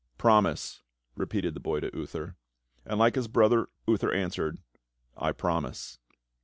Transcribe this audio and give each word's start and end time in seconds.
"Promise," 0.17 0.81
repeated 1.15 1.53
the 1.53 1.59
boy 1.59 1.79
to 1.81 1.95
Uther. 1.95 2.35
And 2.85 2.97
like 2.97 3.13
his 3.13 3.27
brother 3.27 3.69
Uther 3.87 4.11
answered, 4.11 4.57
"I 5.15 5.31
promise." 5.31 5.99